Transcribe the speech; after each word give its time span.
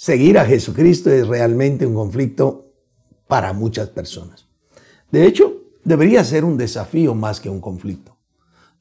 seguir 0.00 0.38
a 0.38 0.46
Jesucristo 0.46 1.10
es 1.10 1.28
realmente 1.28 1.84
un 1.84 1.92
conflicto 1.92 2.72
para 3.28 3.52
muchas 3.52 3.90
personas. 3.90 4.48
De 5.12 5.26
hecho, 5.26 5.60
debería 5.84 6.24
ser 6.24 6.46
un 6.46 6.56
desafío 6.56 7.14
más 7.14 7.38
que 7.38 7.50
un 7.50 7.60
conflicto. 7.60 8.16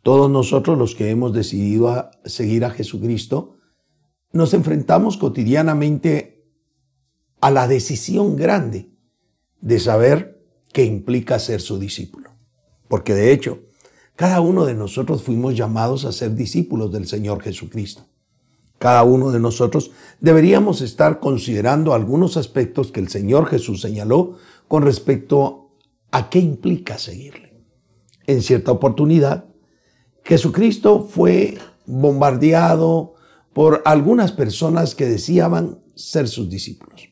Todos 0.02 0.32
nosotros 0.32 0.78
los 0.78 0.96
que 0.96 1.10
hemos 1.10 1.34
decidido 1.34 2.10
seguir 2.24 2.63
a 2.63 2.70
Jesucristo, 2.70 3.58
nos 4.32 4.54
enfrentamos 4.54 5.18
cotidianamente 5.18 6.50
a 7.42 7.52
la 7.52 7.68
decisión 7.68 8.38
grande 8.38 8.90
de 9.60 9.78
saber 9.82 10.42
qué 10.72 10.86
implica 10.86 11.38
ser 11.40 11.60
su 11.60 11.80
discípulo. 11.80 12.30
Porque 12.88 13.14
de 13.14 13.34
hecho, 13.34 13.60
cada 14.16 14.40
uno 14.40 14.64
de 14.64 14.74
nosotros 14.74 15.24
fuimos 15.24 15.54
llamados 15.58 16.06
a 16.06 16.14
ser 16.14 16.34
discípulos 16.34 16.94
del 16.94 17.08
Señor 17.08 17.42
Jesucristo. 17.42 18.06
Cada 18.80 19.04
uno 19.04 19.32
de 19.32 19.39
nosotros 19.39 19.91
deberíamos 20.21 20.82
estar 20.82 21.20
considerando 21.20 21.93
algunos 21.93 22.38
aspectos 22.38 22.91
que 22.91 23.02
el 23.02 23.09
Señor 23.09 23.45
Jesús 23.45 23.81
señaló 23.81 24.38
con 24.67 24.84
respecto 24.84 25.76
a 26.12 26.30
qué 26.30 26.40
implica 26.40 26.98
seguirle. 26.98 27.62
En 28.26 28.41
cierta 28.41 28.71
oportunidad, 28.71 29.45
Jesucristo 30.23 31.07
fue 31.09 31.57
bombardeado 31.85 33.16
por 33.54 33.81
algunas 33.85 34.31
personas 34.31 34.96
que 34.96 35.07
deseaban 35.07 35.82
ser 35.96 36.27
sus 36.27 36.49
discípulos. 36.49 37.09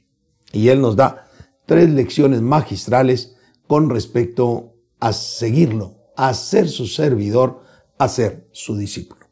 Y 0.53 0.69
Él 0.69 0.79
nos 0.79 0.95
da 0.95 1.27
tres 1.65 1.89
lecciones 1.89 2.41
magistrales 2.41 3.35
con 3.67 3.89
respecto 3.89 4.75
a 4.99 5.11
seguirlo, 5.11 5.97
a 6.15 6.33
ser 6.33 6.69
su 6.69 6.87
servidor, 6.87 7.61
a 7.97 8.07
ser 8.07 8.47
su 8.53 8.77
discípulo. 8.77 9.27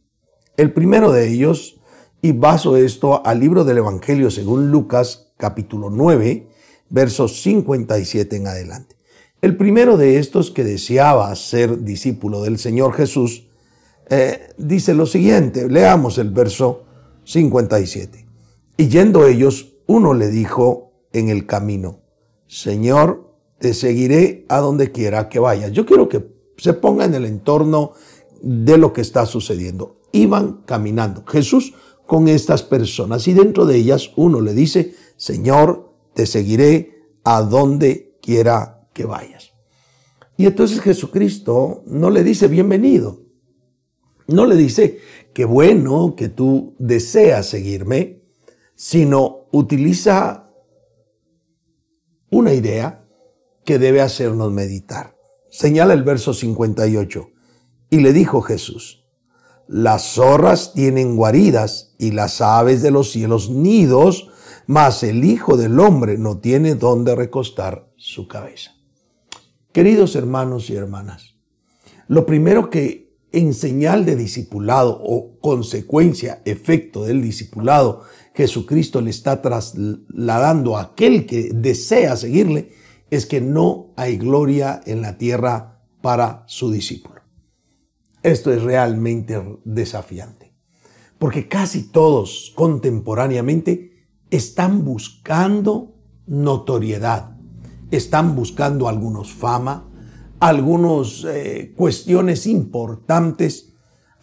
El 0.57 0.73
primero 0.73 1.11
de 1.11 1.31
ellos, 1.31 1.77
y 2.21 2.31
baso 2.31 2.77
esto 2.77 3.25
al 3.25 3.39
libro 3.39 3.63
del 3.63 3.77
Evangelio 3.77 4.31
según 4.31 4.71
Lucas 4.71 5.31
capítulo 5.37 5.89
9, 5.89 6.47
versos 6.89 7.41
57 7.41 8.35
en 8.35 8.47
adelante. 8.47 8.95
El 9.41 9.57
primero 9.57 9.97
de 9.97 10.17
estos 10.17 10.49
que 10.49 10.63
deseaba 10.63 11.35
ser 11.35 11.83
discípulo 11.83 12.41
del 12.41 12.57
Señor 12.57 12.93
Jesús, 12.93 13.47
eh, 14.09 14.49
dice 14.57 14.93
lo 14.93 15.05
siguiente, 15.05 15.69
leamos 15.69 16.17
el 16.17 16.31
verso 16.31 16.85
57. 17.25 18.25
Y 18.77 18.87
yendo 18.87 19.27
ellos, 19.27 19.73
uno 19.87 20.13
le 20.13 20.29
dijo 20.29 20.93
en 21.13 21.29
el 21.29 21.45
camino, 21.45 21.99
Señor, 22.47 23.35
te 23.59 23.73
seguiré 23.73 24.45
a 24.49 24.59
donde 24.59 24.91
quiera 24.91 25.29
que 25.29 25.39
vayas. 25.39 25.71
Yo 25.71 25.85
quiero 25.85 26.09
que 26.09 26.25
se 26.57 26.73
ponga 26.73 27.05
en 27.05 27.13
el 27.13 27.25
entorno 27.25 27.93
de 28.41 28.77
lo 28.77 28.93
que 28.93 29.01
está 29.01 29.25
sucediendo. 29.25 30.01
Iban 30.11 30.61
caminando 30.65 31.23
Jesús 31.27 31.73
con 32.05 32.27
estas 32.27 32.63
personas 32.63 33.27
y 33.27 33.33
dentro 33.33 33.65
de 33.65 33.77
ellas 33.77 34.11
uno 34.15 34.41
le 34.41 34.53
dice, 34.53 34.95
Señor, 35.17 35.93
te 36.13 36.25
seguiré 36.25 37.03
a 37.23 37.41
donde 37.41 38.17
quiera 38.21 38.87
que 38.93 39.05
vayas. 39.05 39.51
Y 40.37 40.45
entonces 40.45 40.81
Jesucristo 40.81 41.83
no 41.85 42.09
le 42.09 42.23
dice 42.23 42.47
bienvenido, 42.47 43.21
no 44.27 44.45
le 44.45 44.55
dice 44.55 44.99
qué 45.33 45.45
bueno 45.45 46.15
que 46.15 46.29
tú 46.29 46.75
deseas 46.79 47.47
seguirme, 47.47 48.23
sino 48.75 49.47
utiliza 49.51 50.51
una 52.29 52.53
idea 52.53 53.05
que 53.63 53.79
debe 53.79 54.01
hacernos 54.01 54.51
meditar. 54.51 55.15
Señala 55.49 55.93
el 55.93 56.03
verso 56.03 56.33
58. 56.33 57.29
Y 57.89 57.99
le 57.99 58.13
dijo 58.13 58.41
Jesús, 58.41 59.04
las 59.67 60.13
zorras 60.13 60.73
tienen 60.73 61.15
guaridas 61.15 61.95
y 61.97 62.11
las 62.11 62.41
aves 62.41 62.81
de 62.81 62.91
los 62.91 63.11
cielos 63.11 63.49
nidos, 63.49 64.29
mas 64.67 65.03
el 65.03 65.23
Hijo 65.23 65.57
del 65.57 65.79
Hombre 65.79 66.17
no 66.17 66.37
tiene 66.37 66.75
dónde 66.75 67.15
recostar 67.15 67.89
su 67.95 68.27
cabeza. 68.27 68.75
Queridos 69.71 70.15
hermanos 70.15 70.69
y 70.69 70.75
hermanas, 70.75 71.35
lo 72.07 72.25
primero 72.25 72.69
que 72.69 73.05
en 73.31 73.53
señal 73.53 74.05
de 74.05 74.15
discipulado 74.15 74.97
o 75.03 75.37
consecuencia, 75.39 76.41
efecto 76.45 77.03
del 77.03 77.21
discipulado, 77.21 78.03
Jesucristo 78.33 79.01
le 79.01 79.09
está 79.09 79.41
trasladando 79.41 80.77
a 80.77 80.83
aquel 80.83 81.25
que 81.25 81.51
desea 81.53 82.15
seguirle, 82.15 82.71
es 83.11 83.25
que 83.25 83.41
no 83.41 83.93
hay 83.97 84.17
gloria 84.17 84.81
en 84.85 85.01
la 85.01 85.17
tierra 85.17 85.81
para 86.01 86.43
su 86.47 86.71
discípulo. 86.71 87.14
Esto 88.25 88.51
es 88.51 88.63
realmente 88.63 89.39
desafiante, 89.65 90.51
porque 91.19 91.47
casi 91.47 91.83
todos 91.83 92.51
contemporáneamente 92.55 94.07
están 94.31 94.83
buscando 94.83 95.93
notoriedad, 96.25 97.37
están 97.91 98.35
buscando 98.35 98.89
algunos 98.89 99.31
fama, 99.31 99.87
algunas 100.39 101.23
eh, 101.23 101.71
cuestiones 101.77 102.47
importantes, 102.47 103.73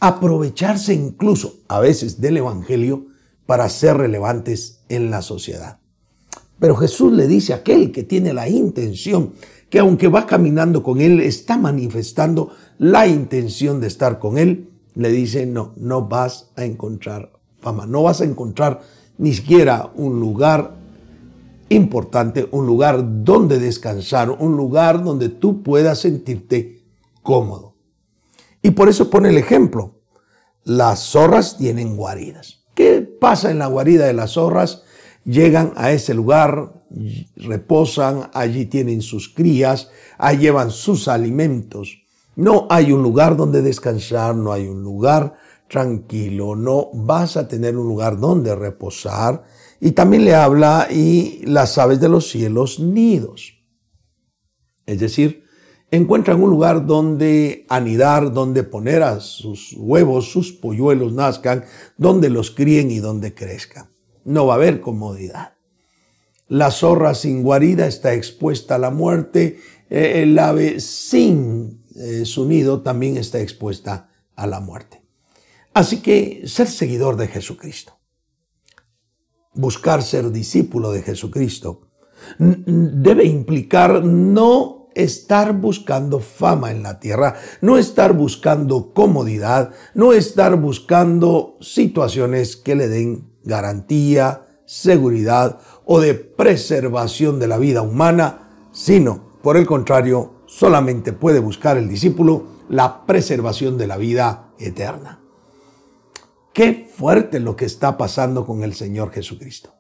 aprovecharse 0.00 0.92
incluso 0.94 1.60
a 1.68 1.78
veces 1.78 2.20
del 2.20 2.38
Evangelio 2.38 3.06
para 3.46 3.68
ser 3.68 3.98
relevantes 3.98 4.80
en 4.88 5.12
la 5.12 5.22
sociedad. 5.22 5.78
Pero 6.58 6.74
Jesús 6.74 7.12
le 7.12 7.28
dice 7.28 7.52
a 7.52 7.58
aquel 7.58 7.92
que 7.92 8.02
tiene 8.02 8.32
la 8.32 8.48
intención, 8.48 9.34
que 9.72 9.78
aunque 9.78 10.08
va 10.08 10.26
caminando 10.26 10.82
con 10.82 11.00
él, 11.00 11.18
está 11.20 11.56
manifestando 11.56 12.50
la 12.76 13.06
intención 13.06 13.80
de 13.80 13.86
estar 13.86 14.18
con 14.18 14.36
él, 14.36 14.68
le 14.94 15.08
dice, 15.08 15.46
no, 15.46 15.72
no 15.76 16.08
vas 16.08 16.50
a 16.56 16.66
encontrar 16.66 17.32
fama, 17.58 17.86
no 17.86 18.02
vas 18.02 18.20
a 18.20 18.24
encontrar 18.24 18.82
ni 19.16 19.32
siquiera 19.32 19.90
un 19.94 20.20
lugar 20.20 20.74
importante, 21.70 22.46
un 22.50 22.66
lugar 22.66 23.24
donde 23.24 23.58
descansar, 23.58 24.28
un 24.28 24.58
lugar 24.58 25.02
donde 25.02 25.30
tú 25.30 25.62
puedas 25.62 26.00
sentirte 26.00 26.82
cómodo. 27.22 27.74
Y 28.60 28.72
por 28.72 28.90
eso 28.90 29.08
pone 29.08 29.30
el 29.30 29.38
ejemplo. 29.38 30.02
Las 30.64 31.00
zorras 31.00 31.56
tienen 31.56 31.96
guaridas. 31.96 32.62
¿Qué 32.74 33.00
pasa 33.00 33.50
en 33.50 33.58
la 33.58 33.68
guarida 33.68 34.04
de 34.04 34.12
las 34.12 34.32
zorras? 34.32 34.82
Llegan 35.24 35.72
a 35.76 35.92
ese 35.92 36.14
lugar, 36.14 36.84
reposan, 37.36 38.30
allí 38.34 38.66
tienen 38.66 39.02
sus 39.02 39.28
crías, 39.28 39.90
ahí 40.18 40.38
llevan 40.38 40.70
sus 40.70 41.08
alimentos. 41.08 41.98
No 42.34 42.66
hay 42.70 42.92
un 42.92 43.02
lugar 43.02 43.36
donde 43.36 43.62
descansar, 43.62 44.34
no 44.34 44.52
hay 44.52 44.66
un 44.66 44.82
lugar 44.82 45.34
tranquilo, 45.68 46.56
no 46.56 46.90
vas 46.92 47.36
a 47.36 47.46
tener 47.46 47.76
un 47.76 47.86
lugar 47.86 48.18
donde 48.18 48.54
reposar 48.54 49.44
y 49.80 49.92
también 49.92 50.24
le 50.24 50.34
habla 50.34 50.88
y 50.90 51.44
las 51.46 51.78
aves 51.78 52.00
de 52.00 52.08
los 52.08 52.28
cielos 52.28 52.78
nidos. 52.78 53.54
Es 54.86 55.00
decir, 55.00 55.44
encuentran 55.90 56.42
un 56.42 56.50
lugar 56.50 56.86
donde 56.86 57.64
anidar, 57.68 58.32
donde 58.32 58.64
poner 58.64 59.02
a 59.02 59.20
sus 59.20 59.74
huevos, 59.76 60.30
sus 60.30 60.52
polluelos 60.52 61.12
nazcan, 61.12 61.64
donde 61.96 62.28
los 62.28 62.50
críen 62.50 62.90
y 62.90 62.98
donde 62.98 63.34
crezcan. 63.34 63.91
No 64.24 64.46
va 64.46 64.54
a 64.54 64.56
haber 64.56 64.80
comodidad. 64.80 65.54
La 66.48 66.70
zorra 66.70 67.14
sin 67.14 67.42
guarida 67.42 67.86
está 67.86 68.14
expuesta 68.14 68.74
a 68.74 68.78
la 68.78 68.90
muerte. 68.90 69.58
Eh, 69.88 70.22
el 70.22 70.38
ave 70.38 70.80
sin 70.80 71.84
eh, 71.96 72.24
su 72.24 72.46
nido 72.46 72.82
también 72.82 73.16
está 73.16 73.40
expuesta 73.40 74.10
a 74.36 74.46
la 74.46 74.60
muerte. 74.60 75.02
Así 75.74 76.00
que 76.00 76.42
ser 76.46 76.68
seguidor 76.68 77.16
de 77.16 77.28
Jesucristo 77.28 77.98
buscar 79.54 80.02
ser 80.02 80.30
discípulo 80.30 80.92
de 80.92 81.02
Jesucristo 81.02 81.88
debe 82.38 83.24
implicar 83.24 84.04
no 84.04 84.88
estar 84.94 85.54
buscando 85.54 86.20
fama 86.20 86.70
en 86.70 86.82
la 86.82 87.00
tierra, 87.00 87.34
no 87.60 87.78
estar 87.78 88.12
buscando 88.12 88.92
comodidad, 88.92 89.72
no 89.94 90.12
estar 90.12 90.56
buscando 90.56 91.56
situaciones 91.60 92.56
que 92.56 92.76
le 92.76 92.88
den 92.88 93.31
garantía, 93.44 94.46
seguridad 94.64 95.60
o 95.84 96.00
de 96.00 96.14
preservación 96.14 97.38
de 97.38 97.48
la 97.48 97.58
vida 97.58 97.82
humana, 97.82 98.68
sino, 98.72 99.38
por 99.42 99.56
el 99.56 99.66
contrario, 99.66 100.42
solamente 100.46 101.12
puede 101.12 101.40
buscar 101.40 101.76
el 101.76 101.88
discípulo 101.88 102.52
la 102.68 103.04
preservación 103.04 103.76
de 103.76 103.86
la 103.86 103.98
vida 103.98 104.52
eterna. 104.58 105.20
Qué 106.54 106.90
fuerte 106.90 107.40
lo 107.40 107.54
que 107.54 107.66
está 107.66 107.98
pasando 107.98 108.46
con 108.46 108.62
el 108.62 108.74
Señor 108.74 109.10
Jesucristo. 109.10 109.74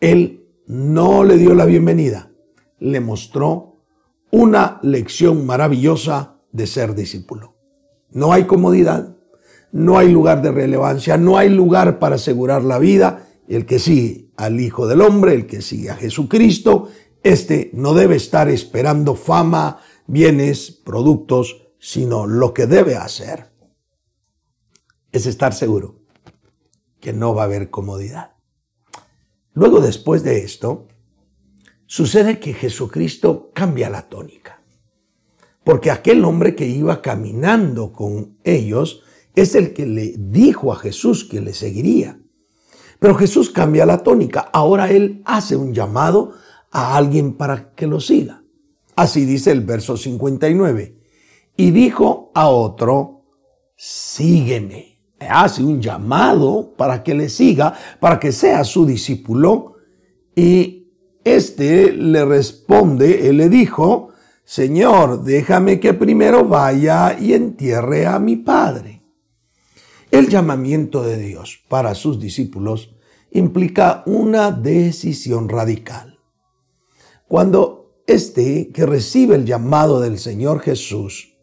Él 0.00 0.48
no 0.66 1.24
le 1.24 1.36
dio 1.36 1.54
la 1.54 1.64
bienvenida, 1.64 2.30
le 2.78 3.00
mostró 3.00 3.84
una 4.30 4.78
lección 4.82 5.46
maravillosa 5.46 6.36
de 6.52 6.66
ser 6.66 6.94
discípulo. 6.94 7.56
No 8.10 8.32
hay 8.32 8.44
comodidad, 8.44 9.16
no 9.72 9.98
hay 9.98 10.12
lugar 10.12 10.42
de 10.42 10.52
relevancia, 10.52 11.16
no 11.16 11.38
hay 11.38 11.48
lugar 11.48 11.98
para 11.98 12.16
asegurar 12.16 12.62
la 12.62 12.78
vida. 12.78 13.26
El 13.48 13.66
que 13.66 13.78
sigue 13.78 14.30
al 14.36 14.60
Hijo 14.60 14.86
del 14.86 15.00
Hombre, 15.00 15.34
el 15.34 15.46
que 15.46 15.62
sigue 15.62 15.90
a 15.90 15.96
Jesucristo, 15.96 16.88
este 17.22 17.70
no 17.72 17.94
debe 17.94 18.16
estar 18.16 18.48
esperando 18.48 19.14
fama, 19.14 19.80
bienes, 20.06 20.70
productos, 20.70 21.68
sino 21.78 22.26
lo 22.26 22.54
que 22.54 22.66
debe 22.66 22.96
hacer 22.96 23.50
es 25.10 25.26
estar 25.26 25.52
seguro 25.52 26.00
que 27.00 27.12
no 27.12 27.34
va 27.34 27.42
a 27.42 27.46
haber 27.46 27.70
comodidad. 27.70 28.32
Luego 29.54 29.80
después 29.80 30.22
de 30.22 30.38
esto, 30.38 30.86
sucede 31.86 32.38
que 32.38 32.54
Jesucristo 32.54 33.50
cambia 33.52 33.90
la 33.90 34.08
tónica. 34.08 34.62
Porque 35.64 35.90
aquel 35.90 36.24
hombre 36.24 36.54
que 36.54 36.66
iba 36.66 37.02
caminando 37.02 37.92
con 37.92 38.38
ellos 38.44 39.02
es 39.34 39.54
el 39.54 39.72
que 39.72 39.86
le 39.86 40.14
dijo 40.18 40.72
a 40.72 40.76
Jesús 40.76 41.24
que 41.24 41.40
le 41.40 41.54
seguiría. 41.54 42.18
Pero 42.98 43.14
Jesús 43.14 43.50
cambia 43.50 43.86
la 43.86 43.98
tónica. 43.98 44.50
Ahora 44.52 44.90
él 44.90 45.22
hace 45.24 45.56
un 45.56 45.74
llamado 45.74 46.32
a 46.70 46.96
alguien 46.96 47.34
para 47.34 47.74
que 47.74 47.86
lo 47.86 48.00
siga. 48.00 48.44
Así 48.94 49.24
dice 49.24 49.50
el 49.50 49.62
verso 49.62 49.96
59. 49.96 50.98
Y 51.56 51.70
dijo 51.70 52.30
a 52.34 52.48
otro, 52.48 53.24
sígueme. 53.76 55.00
Hace 55.18 55.62
un 55.62 55.80
llamado 55.80 56.74
para 56.76 57.02
que 57.02 57.14
le 57.14 57.28
siga, 57.28 57.74
para 58.00 58.18
que 58.20 58.32
sea 58.32 58.64
su 58.64 58.86
discípulo. 58.86 59.74
Y 60.34 60.92
este 61.24 61.92
le 61.92 62.24
responde, 62.24 63.28
él 63.28 63.36
le 63.36 63.48
dijo, 63.48 64.08
Señor, 64.44 65.22
déjame 65.22 65.78
que 65.78 65.94
primero 65.94 66.44
vaya 66.44 67.16
y 67.18 67.32
entierre 67.32 68.06
a 68.06 68.18
mi 68.18 68.36
padre. 68.36 69.01
El 70.12 70.28
llamamiento 70.28 71.02
de 71.02 71.16
Dios 71.16 71.64
para 71.68 71.94
sus 71.94 72.20
discípulos 72.20 72.94
implica 73.30 74.02
una 74.04 74.50
decisión 74.50 75.48
radical. 75.48 76.18
Cuando 77.26 77.94
este 78.06 78.68
que 78.72 78.84
recibe 78.84 79.36
el 79.36 79.46
llamado 79.46 80.00
del 80.00 80.18
Señor 80.18 80.60
Jesús 80.60 81.38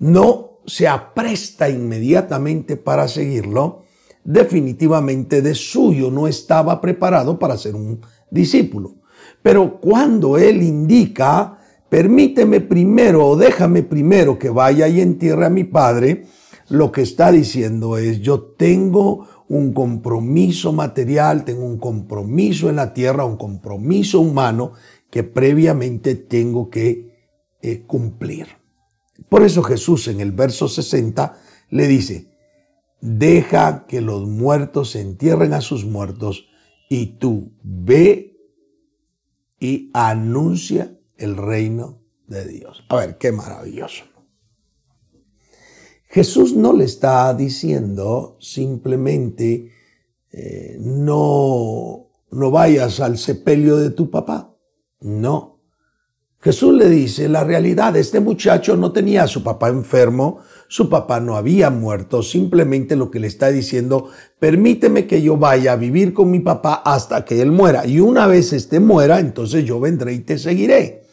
no 0.00 0.58
se 0.66 0.88
apresta 0.88 1.70
inmediatamente 1.70 2.76
para 2.76 3.06
seguirlo, 3.06 3.84
definitivamente 4.24 5.40
de 5.40 5.54
suyo 5.54 6.10
no 6.10 6.26
estaba 6.26 6.80
preparado 6.80 7.38
para 7.38 7.56
ser 7.56 7.76
un 7.76 8.00
discípulo. 8.28 8.96
Pero 9.40 9.80
cuando 9.80 10.36
Él 10.36 10.64
indica, 10.64 11.60
permíteme 11.88 12.60
primero 12.60 13.24
o 13.24 13.36
déjame 13.36 13.84
primero 13.84 14.36
que 14.36 14.50
vaya 14.50 14.88
y 14.88 15.00
entierre 15.00 15.46
a 15.46 15.50
mi 15.50 15.62
Padre, 15.62 16.26
lo 16.68 16.92
que 16.92 17.02
está 17.02 17.30
diciendo 17.30 17.98
es, 17.98 18.20
yo 18.20 18.40
tengo 18.40 19.28
un 19.48 19.72
compromiso 19.72 20.72
material, 20.72 21.44
tengo 21.44 21.64
un 21.64 21.78
compromiso 21.78 22.68
en 22.70 22.76
la 22.76 22.94
tierra, 22.94 23.24
un 23.24 23.36
compromiso 23.36 24.20
humano 24.20 24.72
que 25.10 25.22
previamente 25.22 26.14
tengo 26.14 26.70
que 26.70 27.14
eh, 27.60 27.82
cumplir. 27.86 28.48
Por 29.28 29.42
eso 29.42 29.62
Jesús 29.62 30.08
en 30.08 30.20
el 30.20 30.32
verso 30.32 30.68
60 30.68 31.36
le 31.70 31.86
dice, 31.86 32.34
deja 33.00 33.86
que 33.86 34.00
los 34.00 34.26
muertos 34.26 34.96
entierren 34.96 35.52
a 35.52 35.60
sus 35.60 35.84
muertos 35.84 36.46
y 36.88 37.18
tú 37.18 37.52
ve 37.62 38.36
y 39.60 39.90
anuncia 39.94 40.98
el 41.16 41.36
reino 41.36 42.02
de 42.26 42.46
Dios. 42.46 42.84
A 42.88 42.96
ver, 42.96 43.18
qué 43.18 43.32
maravilloso. 43.32 44.04
Jesús 46.14 46.54
no 46.54 46.72
le 46.72 46.84
está 46.84 47.34
diciendo 47.34 48.36
simplemente 48.38 49.72
eh, 50.30 50.76
no, 50.78 52.06
no 52.30 52.50
vayas 52.52 53.00
al 53.00 53.18
sepelio 53.18 53.78
de 53.78 53.90
tu 53.90 54.10
papá. 54.10 54.54
No. 55.00 55.58
Jesús 56.38 56.72
le 56.72 56.88
dice 56.88 57.28
la 57.28 57.42
realidad, 57.42 57.96
este 57.96 58.20
muchacho 58.20 58.76
no 58.76 58.92
tenía 58.92 59.24
a 59.24 59.26
su 59.26 59.42
papá 59.42 59.70
enfermo, 59.70 60.38
su 60.68 60.88
papá 60.88 61.18
no 61.18 61.34
había 61.34 61.70
muerto, 61.70 62.22
simplemente 62.22 62.94
lo 62.94 63.10
que 63.10 63.18
le 63.18 63.26
está 63.26 63.48
diciendo, 63.48 64.08
permíteme 64.38 65.08
que 65.08 65.20
yo 65.20 65.36
vaya 65.36 65.72
a 65.72 65.76
vivir 65.76 66.14
con 66.14 66.30
mi 66.30 66.38
papá 66.38 66.74
hasta 66.84 67.24
que 67.24 67.42
él 67.42 67.50
muera. 67.50 67.86
Y 67.86 67.98
una 67.98 68.28
vez 68.28 68.52
este 68.52 68.78
muera, 68.78 69.18
entonces 69.18 69.64
yo 69.64 69.80
vendré 69.80 70.12
y 70.12 70.20
te 70.20 70.38
seguiré. 70.38 71.08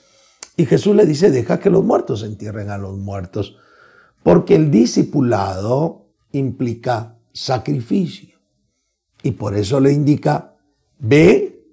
Y 0.57 0.67
Jesús 0.67 0.95
le 0.95 1.07
dice, 1.07 1.31
deja 1.31 1.59
que 1.59 1.71
los 1.71 1.83
muertos 1.83 2.21
entierren 2.21 2.69
a 2.69 2.77
los 2.77 2.95
muertos. 2.99 3.57
Porque 4.23 4.55
el 4.55 4.69
discipulado 4.69 6.09
implica 6.31 7.17
sacrificio. 7.33 8.39
Y 9.23 9.31
por 9.31 9.55
eso 9.55 9.79
le 9.79 9.91
indica, 9.91 10.57
ve 10.99 11.63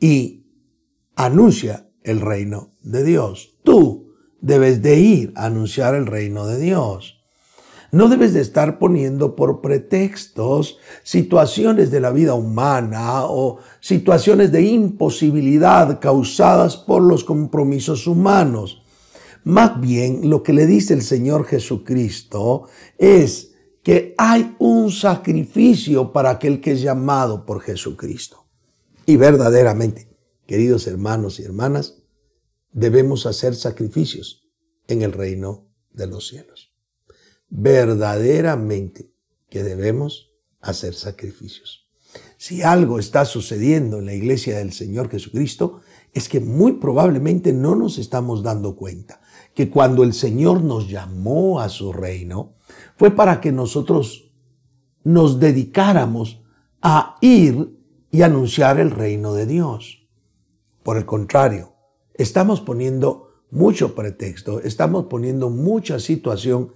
y 0.00 0.46
anuncia 1.16 1.90
el 2.02 2.20
reino 2.20 2.74
de 2.82 3.04
Dios. 3.04 3.58
Tú 3.62 4.14
debes 4.40 4.82
de 4.82 4.98
ir 4.98 5.32
a 5.36 5.46
anunciar 5.46 5.94
el 5.94 6.06
reino 6.06 6.46
de 6.46 6.58
Dios. 6.58 7.20
No 7.92 8.08
debes 8.08 8.32
de 8.34 8.40
estar 8.40 8.78
poniendo 8.78 9.34
por 9.34 9.60
pretextos 9.60 10.78
situaciones 11.02 11.90
de 11.90 12.00
la 12.00 12.12
vida 12.12 12.34
humana 12.34 13.24
o 13.24 13.58
situaciones 13.80 14.52
de 14.52 14.62
imposibilidad 14.62 15.98
causadas 15.98 16.76
por 16.76 17.02
los 17.02 17.24
compromisos 17.24 18.06
humanos. 18.06 18.79
Más 19.44 19.80
bien 19.80 20.28
lo 20.28 20.42
que 20.42 20.52
le 20.52 20.66
dice 20.66 20.94
el 20.94 21.02
Señor 21.02 21.44
Jesucristo 21.44 22.64
es 22.98 23.52
que 23.82 24.14
hay 24.18 24.54
un 24.58 24.90
sacrificio 24.90 26.12
para 26.12 26.30
aquel 26.30 26.60
que 26.60 26.72
es 26.72 26.82
llamado 26.82 27.46
por 27.46 27.60
Jesucristo. 27.60 28.46
Y 29.06 29.16
verdaderamente, 29.16 30.14
queridos 30.46 30.86
hermanos 30.86 31.40
y 31.40 31.44
hermanas, 31.44 32.02
debemos 32.72 33.26
hacer 33.26 33.54
sacrificios 33.56 34.46
en 34.86 35.02
el 35.02 35.12
reino 35.12 35.68
de 35.92 36.06
los 36.06 36.28
cielos. 36.28 36.72
Verdaderamente 37.48 39.12
que 39.48 39.62
debemos 39.62 40.30
hacer 40.60 40.94
sacrificios. 40.94 41.88
Si 42.36 42.62
algo 42.62 42.98
está 42.98 43.24
sucediendo 43.24 43.98
en 43.98 44.06
la 44.06 44.14
iglesia 44.14 44.58
del 44.58 44.72
Señor 44.72 45.10
Jesucristo, 45.10 45.80
es 46.12 46.28
que 46.28 46.40
muy 46.40 46.74
probablemente 46.74 47.52
no 47.52 47.74
nos 47.74 47.98
estamos 47.98 48.42
dando 48.42 48.76
cuenta 48.76 49.20
que 49.60 49.68
cuando 49.68 50.04
el 50.04 50.14
Señor 50.14 50.62
nos 50.62 50.88
llamó 50.88 51.60
a 51.60 51.68
su 51.68 51.92
reino, 51.92 52.54
fue 52.96 53.10
para 53.10 53.42
que 53.42 53.52
nosotros 53.52 54.32
nos 55.04 55.38
dedicáramos 55.38 56.40
a 56.80 57.18
ir 57.20 57.78
y 58.10 58.22
anunciar 58.22 58.80
el 58.80 58.90
reino 58.90 59.34
de 59.34 59.44
Dios. 59.44 60.08
Por 60.82 60.96
el 60.96 61.04
contrario, 61.04 61.74
estamos 62.14 62.62
poniendo 62.62 63.44
mucho 63.50 63.94
pretexto, 63.94 64.60
estamos 64.60 65.08
poniendo 65.10 65.50
mucha 65.50 66.00
situación 66.00 66.72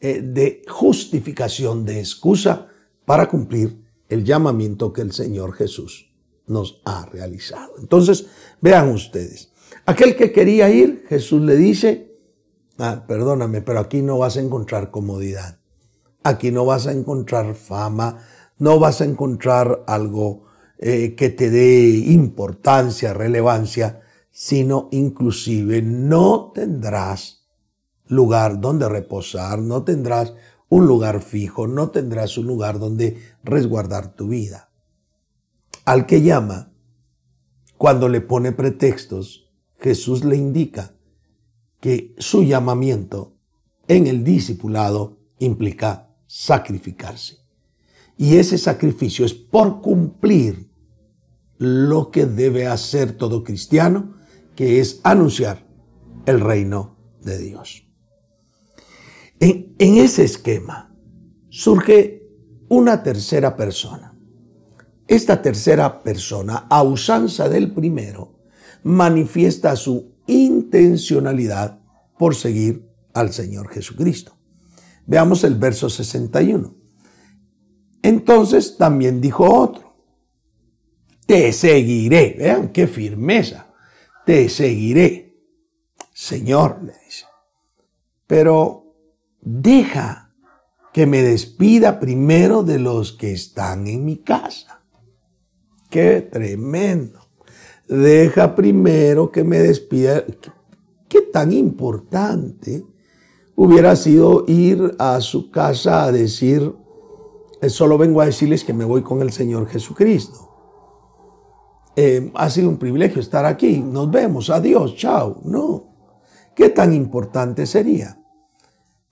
eh, 0.00 0.20
de 0.20 0.62
justificación, 0.66 1.84
de 1.84 2.00
excusa 2.00 2.66
para 3.04 3.28
cumplir 3.28 3.80
el 4.08 4.24
llamamiento 4.24 4.92
que 4.92 5.02
el 5.02 5.12
Señor 5.12 5.52
Jesús 5.52 6.12
nos 6.48 6.82
ha 6.84 7.06
realizado. 7.06 7.74
Entonces, 7.78 8.26
vean 8.60 8.88
ustedes, 8.88 9.52
aquel 9.86 10.16
que 10.16 10.32
quería 10.32 10.68
ir, 10.68 11.04
Jesús 11.08 11.40
le 11.40 11.54
dice, 11.54 12.13
ah, 12.78 13.04
perdóname, 13.06 13.60
pero 13.62 13.80
aquí 13.80 14.02
no 14.02 14.18
vas 14.18 14.36
a 14.36 14.40
encontrar 14.40 14.90
comodidad. 14.90 15.58
Aquí 16.22 16.50
no 16.50 16.64
vas 16.64 16.86
a 16.86 16.92
encontrar 16.92 17.54
fama, 17.54 18.18
no 18.58 18.78
vas 18.78 19.00
a 19.00 19.04
encontrar 19.04 19.84
algo 19.86 20.44
eh, 20.78 21.14
que 21.14 21.30
te 21.30 21.50
dé 21.50 21.88
importancia, 21.88 23.12
relevancia, 23.12 24.00
sino 24.30 24.88
inclusive 24.90 25.82
no 25.82 26.52
tendrás 26.54 27.46
lugar 28.06 28.60
donde 28.60 28.88
reposar, 28.88 29.60
no 29.60 29.84
tendrás 29.84 30.34
un 30.68 30.86
lugar 30.86 31.22
fijo, 31.22 31.66
no 31.66 31.90
tendrás 31.90 32.36
un 32.38 32.46
lugar 32.46 32.78
donde 32.78 33.18
resguardar 33.42 34.14
tu 34.14 34.28
vida. 34.28 34.70
Al 35.84 36.06
que 36.06 36.22
llama, 36.22 36.72
cuando 37.76 38.08
le 38.08 38.20
pone 38.20 38.52
pretextos, 38.52 39.52
Jesús 39.78 40.24
le 40.24 40.36
indica 40.36 40.93
que 41.84 42.14
su 42.16 42.44
llamamiento 42.44 43.36
en 43.88 44.06
el 44.06 44.24
discipulado 44.24 45.18
implica 45.38 46.08
sacrificarse. 46.26 47.36
Y 48.16 48.36
ese 48.38 48.56
sacrificio 48.56 49.26
es 49.26 49.34
por 49.34 49.82
cumplir 49.82 50.70
lo 51.58 52.10
que 52.10 52.24
debe 52.24 52.66
hacer 52.66 53.18
todo 53.18 53.44
cristiano, 53.44 54.14
que 54.56 54.80
es 54.80 55.00
anunciar 55.02 55.66
el 56.24 56.40
reino 56.40 56.96
de 57.20 57.36
Dios. 57.36 57.86
En, 59.38 59.74
ese 59.78 60.24
esquema 60.24 60.90
surge 61.50 62.26
una 62.70 63.02
tercera 63.02 63.56
persona. 63.56 64.18
Esta 65.06 65.42
tercera 65.42 66.02
persona, 66.02 66.66
a 66.70 66.82
usanza 66.82 67.50
del 67.50 67.74
primero, 67.74 68.38
manifiesta 68.84 69.76
su 69.76 70.14
intencionalidad 70.80 71.80
por 72.18 72.34
seguir 72.34 72.88
al 73.12 73.32
Señor 73.32 73.68
Jesucristo. 73.68 74.36
Veamos 75.06 75.44
el 75.44 75.54
verso 75.56 75.88
61. 75.88 76.74
Entonces 78.02 78.76
también 78.76 79.20
dijo 79.20 79.44
otro, 79.44 79.94
te 81.26 81.52
seguiré. 81.52 82.36
Vean 82.38 82.68
qué 82.68 82.86
firmeza. 82.86 83.66
Te 84.26 84.48
seguiré. 84.48 85.36
Señor, 86.12 86.82
le 86.82 86.92
dice. 87.04 87.26
Pero 88.26 88.94
deja 89.40 90.34
que 90.92 91.06
me 91.06 91.22
despida 91.22 91.98
primero 91.98 92.62
de 92.62 92.78
los 92.78 93.12
que 93.12 93.32
están 93.32 93.86
en 93.86 94.04
mi 94.04 94.18
casa. 94.18 94.82
qué 95.90 96.20
tremendo. 96.20 97.20
Deja 97.88 98.54
primero 98.54 99.30
que 99.30 99.44
me 99.44 99.58
despida. 99.58 100.24
¿Qué 101.14 101.22
tan 101.22 101.52
importante 101.52 102.84
hubiera 103.54 103.94
sido 103.94 104.44
ir 104.48 104.96
a 104.98 105.20
su 105.20 105.52
casa 105.52 106.02
a 106.02 106.10
decir, 106.10 106.74
eh, 107.62 107.70
solo 107.70 107.96
vengo 107.96 108.20
a 108.20 108.26
decirles 108.26 108.64
que 108.64 108.72
me 108.72 108.84
voy 108.84 109.02
con 109.02 109.22
el 109.22 109.30
Señor 109.30 109.68
Jesucristo? 109.68 110.50
Eh, 111.94 112.32
ha 112.34 112.50
sido 112.50 112.68
un 112.68 112.78
privilegio 112.78 113.20
estar 113.20 113.44
aquí, 113.44 113.78
nos 113.78 114.10
vemos, 114.10 114.50
adiós, 114.50 114.96
chao. 114.96 115.40
No, 115.44 115.84
¿qué 116.56 116.70
tan 116.70 116.92
importante 116.92 117.64
sería? 117.64 118.20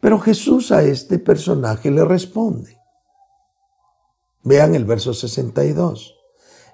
Pero 0.01 0.19
Jesús 0.19 0.73
a 0.73 0.83
este 0.83 1.21
personaje 1.21 1.89
le 1.93 2.05
responde. 2.05 2.79
Vean 4.43 4.75
el 4.75 4.87
verso 4.87 5.15
62. 5.15 6.17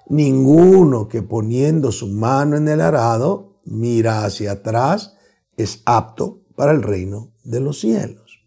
Ninguno 0.07 1.07
que 1.07 1.21
poniendo 1.21 1.91
su 1.91 2.07
mano 2.07 2.57
en 2.57 2.67
el 2.67 2.81
arado 2.81 3.59
mira 3.65 4.25
hacia 4.25 4.53
atrás 4.53 5.17
es 5.63 5.81
apto 5.85 6.41
para 6.55 6.71
el 6.71 6.81
reino 6.81 7.31
de 7.43 7.59
los 7.59 7.79
cielos. 7.79 8.39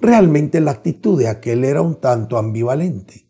Realmente 0.00 0.60
la 0.60 0.72
actitud 0.72 1.18
de 1.18 1.28
aquel 1.28 1.64
era 1.64 1.80
un 1.82 1.96
tanto 1.96 2.36
ambivalente. 2.36 3.26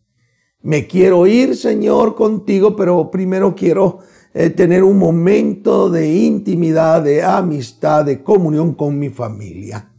Me 0.63 0.87
quiero 0.87 1.27
ir, 1.27 1.57
Señor, 1.57 2.15
contigo, 2.15 2.75
pero 2.75 3.11
primero 3.11 3.55
quiero 3.55 3.99
eh, 4.33 4.51
tener 4.51 4.83
un 4.83 4.99
momento 4.99 5.91
de 5.91 6.13
intimidad, 6.13 7.03
de 7.03 7.23
amistad, 7.23 8.05
de 8.05 8.23
comunión 8.23 8.75
con 8.75 8.99
mi 8.99 9.11
familia. 9.11 9.91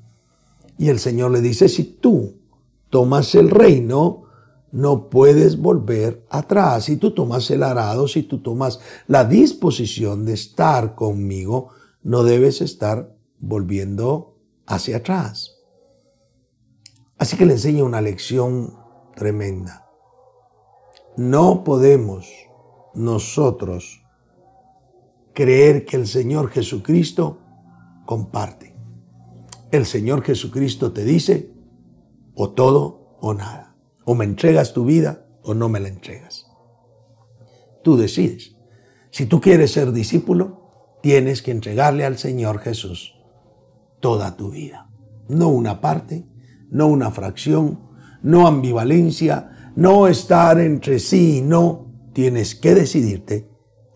Y 0.77 0.89
el 0.89 0.99
Señor 0.99 1.31
le 1.31 1.41
dice, 1.41 1.69
si 1.69 1.83
tú 1.83 2.35
tomas 2.89 3.35
el 3.35 3.49
reino, 3.49 4.23
no 4.71 5.09
puedes 5.09 5.57
volver 5.57 6.25
atrás. 6.29 6.85
Si 6.85 6.97
tú 6.97 7.11
tomas 7.11 7.49
el 7.49 7.63
arado, 7.63 8.07
si 8.07 8.23
tú 8.23 8.39
tomas 8.39 8.79
la 9.07 9.23
disposición 9.23 10.25
de 10.25 10.33
estar 10.33 10.95
conmigo, 10.95 11.69
no 12.05 12.23
debes 12.23 12.61
estar 12.61 13.17
volviendo 13.39 14.37
hacia 14.67 14.97
atrás. 14.97 15.57
Así 17.17 17.35
que 17.35 17.47
le 17.47 17.53
enseña 17.53 17.83
una 17.83 17.99
lección 17.99 18.75
tremenda. 19.15 19.89
No 21.17 21.63
podemos 21.63 22.29
nosotros 22.93 24.03
creer 25.33 25.85
que 25.85 25.97
el 25.97 26.05
Señor 26.05 26.49
Jesucristo 26.51 27.39
comparte. 28.05 28.75
El 29.71 29.87
Señor 29.87 30.21
Jesucristo 30.21 30.93
te 30.93 31.05
dice 31.05 31.51
o 32.35 32.51
todo 32.51 33.17
o 33.19 33.33
nada. 33.33 33.75
O 34.03 34.13
me 34.13 34.25
entregas 34.25 34.73
tu 34.73 34.85
vida 34.85 35.25
o 35.41 35.55
no 35.55 35.69
me 35.69 35.79
la 35.79 35.87
entregas. 35.87 36.45
Tú 37.83 37.97
decides. 37.97 38.55
Si 39.09 39.25
tú 39.25 39.41
quieres 39.41 39.71
ser 39.71 39.91
discípulo, 39.91 40.64
tienes 41.05 41.43
que 41.43 41.51
entregarle 41.51 42.03
al 42.03 42.17
Señor 42.17 42.57
Jesús 42.57 43.13
toda 43.99 44.35
tu 44.35 44.49
vida. 44.49 44.89
No 45.29 45.49
una 45.49 45.79
parte, 45.79 46.25
no 46.71 46.87
una 46.87 47.11
fracción, 47.11 47.91
no 48.23 48.47
ambivalencia, 48.47 49.71
no 49.75 50.07
estar 50.07 50.59
entre 50.59 50.97
sí 50.97 51.37
y 51.37 51.41
no. 51.41 52.09
Tienes 52.11 52.55
que 52.55 52.73
decidirte 52.73 53.47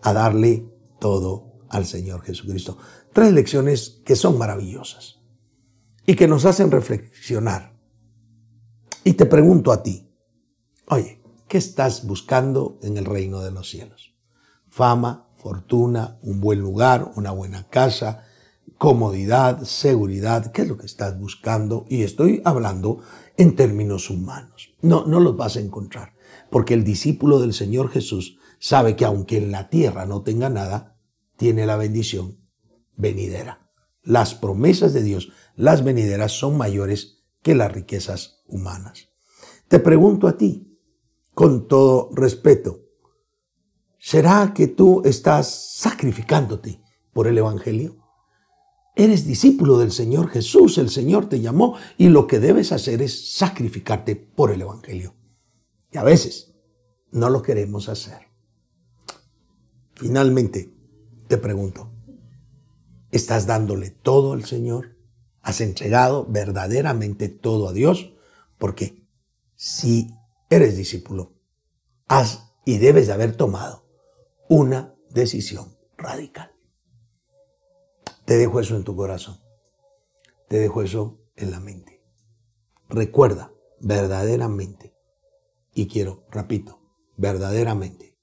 a 0.02 0.12
darle 0.12 0.68
todo 1.00 1.66
al 1.68 1.84
Señor 1.84 2.22
Jesucristo. 2.22 2.78
Tres 3.12 3.32
lecciones 3.32 4.02
que 4.04 4.14
son 4.14 4.38
maravillosas 4.38 5.18
y 6.06 6.14
que 6.14 6.28
nos 6.28 6.44
hacen 6.44 6.70
reflexionar 6.70 7.76
y 9.02 9.14
te 9.14 9.26
pregunto 9.26 9.72
a 9.72 9.82
ti, 9.82 10.14
oye, 10.86 11.20
¿qué 11.48 11.58
estás 11.58 12.06
buscando 12.06 12.78
en 12.82 12.98
el 12.98 13.04
reino 13.04 13.40
de 13.40 13.50
los 13.50 13.68
cielos? 13.68 14.14
Fama, 14.68 15.28
fortuna, 15.40 16.18
un 16.22 16.40
buen 16.40 16.60
lugar, 16.60 17.12
una 17.16 17.30
buena 17.30 17.66
casa, 17.68 18.24
comodidad, 18.78 19.62
seguridad, 19.64 20.52
¿qué 20.52 20.62
es 20.62 20.68
lo 20.68 20.76
que 20.76 20.86
estás 20.86 21.18
buscando? 21.18 21.86
Y 21.88 22.02
estoy 22.02 22.42
hablando 22.44 23.00
en 23.36 23.56
términos 23.56 24.10
humanos. 24.10 24.74
No, 24.82 25.06
no 25.06 25.20
los 25.20 25.36
vas 25.36 25.56
a 25.56 25.60
encontrar, 25.60 26.14
porque 26.50 26.74
el 26.74 26.84
discípulo 26.84 27.40
del 27.40 27.54
Señor 27.54 27.90
Jesús 27.90 28.38
sabe 28.58 28.96
que 28.96 29.04
aunque 29.04 29.38
en 29.38 29.50
la 29.50 29.68
tierra 29.68 30.06
no 30.06 30.22
tenga 30.22 30.48
nada, 30.48 30.96
tiene 31.36 31.66
la 31.66 31.76
bendición 31.76 32.38
venidera. 32.96 33.70
Las 34.02 34.34
promesas 34.34 34.92
de 34.92 35.02
Dios, 35.02 35.32
las 35.56 35.84
venideras, 35.84 36.32
son 36.32 36.56
mayores 36.56 37.22
que 37.42 37.54
las 37.54 37.72
riquezas 37.72 38.42
humanas. 38.46 39.08
Te 39.68 39.78
pregunto 39.78 40.28
a 40.28 40.36
ti, 40.36 40.78
con 41.34 41.68
todo 41.68 42.10
respeto, 42.12 42.89
¿será 44.00 44.52
que 44.52 44.66
tú 44.66 45.02
estás 45.04 45.76
sacrificándote 45.76 46.80
por 47.12 47.28
el 47.28 47.38
Evangelio? 47.38 47.96
Eres 48.96 49.24
discípulo 49.24 49.78
del 49.78 49.92
Señor 49.92 50.28
Jesús, 50.28 50.76
el 50.78 50.90
Señor 50.90 51.28
te 51.28 51.40
llamó 51.40 51.76
y 51.96 52.08
lo 52.08 52.26
que 52.26 52.40
debes 52.40 52.72
hacer 52.72 53.02
es 53.02 53.36
sacrificarte 53.36 54.16
por 54.16 54.50
el 54.50 54.62
Evangelio. 54.62 55.14
Y 55.92 55.98
a 55.98 56.02
veces 56.02 56.52
no 57.12 57.30
lo 57.30 57.42
queremos 57.42 57.88
hacer. 57.88 58.28
Finalmente, 59.94 60.74
te 61.28 61.38
pregunto, 61.38 61.92
¿estás 63.12 63.46
dándole 63.46 63.90
todo 63.90 64.32
al 64.32 64.44
Señor? 64.44 65.00
has 65.42 65.60
entregado 65.60 66.26
verdaderamente 66.26 67.28
todo 67.28 67.68
a 67.68 67.72
Dios, 67.72 68.12
porque 68.58 69.06
si 69.56 70.10
eres 70.48 70.76
discípulo, 70.76 71.32
has 72.08 72.52
y 72.64 72.78
debes 72.78 73.06
de 73.06 73.14
haber 73.14 73.36
tomado 73.36 73.86
una 74.50 74.96
decisión 75.10 75.76
radical. 75.96 76.50
Te 78.24 78.36
dejo 78.36 78.58
eso 78.58 78.74
en 78.74 78.82
tu 78.82 78.96
corazón. 78.96 79.38
Te 80.48 80.58
dejo 80.58 80.82
eso 80.82 81.20
en 81.36 81.52
la 81.52 81.60
mente. 81.60 82.02
Recuerda 82.88 83.52
verdaderamente, 83.78 84.92
y 85.72 85.86
quiero, 85.86 86.26
repito, 86.32 86.80
verdaderamente, 87.16 88.18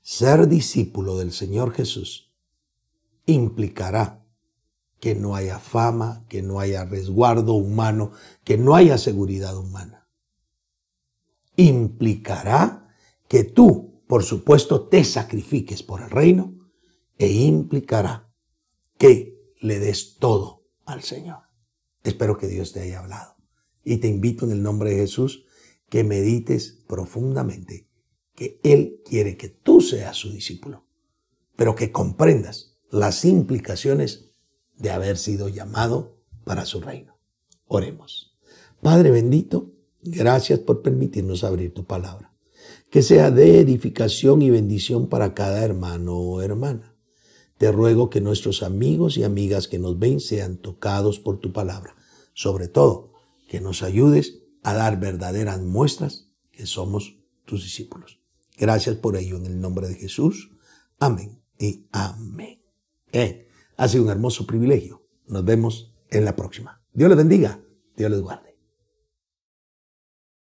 ser 0.00 0.46
discípulo 0.46 1.18
del 1.18 1.32
Señor 1.32 1.72
Jesús 1.72 2.32
implicará 3.26 4.24
que 5.00 5.16
no 5.16 5.34
haya 5.34 5.58
fama, 5.58 6.24
que 6.28 6.40
no 6.40 6.60
haya 6.60 6.84
resguardo 6.84 7.54
humano, 7.54 8.12
que 8.44 8.58
no 8.58 8.76
haya 8.76 8.96
seguridad 8.96 9.56
humana. 9.56 10.08
Implicará 11.56 12.94
que 13.26 13.42
tú, 13.42 13.87
por 14.08 14.24
supuesto, 14.24 14.88
te 14.88 15.04
sacrifiques 15.04 15.82
por 15.82 16.00
el 16.00 16.10
reino 16.10 16.70
e 17.18 17.30
implicará 17.30 18.32
que 18.96 19.38
le 19.60 19.78
des 19.78 20.16
todo 20.18 20.64
al 20.86 21.02
Señor. 21.02 21.42
Espero 22.02 22.38
que 22.38 22.48
Dios 22.48 22.72
te 22.72 22.80
haya 22.80 23.00
hablado 23.00 23.36
y 23.84 23.98
te 23.98 24.08
invito 24.08 24.46
en 24.46 24.52
el 24.52 24.62
nombre 24.62 24.90
de 24.90 24.96
Jesús 24.96 25.44
que 25.90 26.04
medites 26.04 26.82
profundamente 26.88 27.86
que 28.34 28.60
Él 28.62 29.02
quiere 29.04 29.36
que 29.36 29.48
tú 29.48 29.80
seas 29.80 30.16
su 30.16 30.32
discípulo, 30.32 30.86
pero 31.56 31.74
que 31.74 31.92
comprendas 31.92 32.78
las 32.90 33.24
implicaciones 33.24 34.30
de 34.76 34.90
haber 34.90 35.18
sido 35.18 35.48
llamado 35.48 36.22
para 36.44 36.64
su 36.64 36.80
reino. 36.80 37.18
Oremos. 37.66 38.38
Padre 38.80 39.10
bendito, 39.10 39.72
gracias 40.02 40.60
por 40.60 40.82
permitirnos 40.82 41.44
abrir 41.44 41.74
tu 41.74 41.84
palabra. 41.84 42.27
Que 42.90 43.02
sea 43.02 43.30
de 43.30 43.60
edificación 43.60 44.42
y 44.42 44.50
bendición 44.50 45.08
para 45.08 45.34
cada 45.34 45.62
hermano 45.64 46.16
o 46.16 46.42
hermana. 46.42 46.94
Te 47.58 47.72
ruego 47.72 48.08
que 48.08 48.20
nuestros 48.20 48.62
amigos 48.62 49.16
y 49.18 49.24
amigas 49.24 49.68
que 49.68 49.78
nos 49.78 49.98
ven 49.98 50.20
sean 50.20 50.56
tocados 50.58 51.18
por 51.18 51.38
tu 51.38 51.52
palabra. 51.52 51.96
Sobre 52.32 52.68
todo, 52.68 53.12
que 53.48 53.60
nos 53.60 53.82
ayudes 53.82 54.42
a 54.62 54.74
dar 54.74 55.00
verdaderas 55.00 55.60
muestras 55.60 56.30
que 56.52 56.66
somos 56.66 57.16
tus 57.44 57.62
discípulos. 57.62 58.20
Gracias 58.56 58.96
por 58.96 59.16
ello 59.16 59.36
en 59.36 59.46
el 59.46 59.60
nombre 59.60 59.88
de 59.88 59.94
Jesús. 59.94 60.50
Amén 60.98 61.40
y 61.58 61.86
amén. 61.92 62.62
Eh. 63.12 63.48
Ha 63.78 63.86
sido 63.86 64.02
un 64.02 64.10
hermoso 64.10 64.44
privilegio. 64.44 65.06
Nos 65.28 65.44
vemos 65.44 65.94
en 66.10 66.24
la 66.24 66.34
próxima. 66.34 66.82
Dios 66.92 67.08
les 67.08 67.16
bendiga. 67.16 67.60
Dios 67.96 68.10
les 68.10 68.20
guarde. 68.20 68.47